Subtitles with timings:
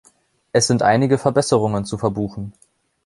[0.51, 2.53] Es sind einige Verbesserungen zu verbuchen.